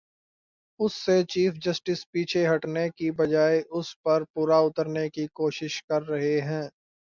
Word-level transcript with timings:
اس 0.79 0.93
سے 0.95 1.21
chief 1.29 1.53
justice 1.63 1.99
پیچھے 2.11 2.45
ہٹنے 2.47 2.87
کی 2.89 3.11
بجائے 3.11 3.61
اس 3.71 3.93
پر 4.03 4.23
پورا 4.33 4.57
اترنے 4.59 5.07
کی 5.09 5.27
کوشش 5.33 5.81
کر 5.83 6.07
رہے 6.09 6.39
ہیں۔ 6.41 6.67